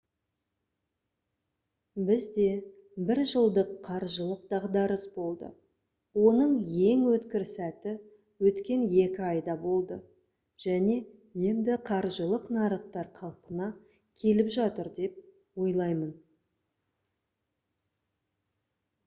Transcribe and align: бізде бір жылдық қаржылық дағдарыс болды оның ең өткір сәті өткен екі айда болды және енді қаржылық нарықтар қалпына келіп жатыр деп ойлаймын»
бізде 2.05 2.45
бір 3.09 3.19
жылдық 3.31 3.73
қаржылық 3.87 4.39
дағдарыс 4.53 5.01
болды 5.17 5.49
оның 6.29 6.55
ең 6.93 7.03
өткір 7.11 7.45
сәті 7.51 7.93
өткен 8.51 8.85
екі 9.03 9.21
айда 9.27 9.55
болды 9.67 9.97
және 10.65 10.95
енді 11.51 11.75
қаржылық 11.91 12.47
нарықтар 12.57 13.11
қалпына 13.21 13.67
келіп 14.23 14.49
жатыр 14.57 14.89
деп 15.01 15.21
ойлаймын» 15.67 16.09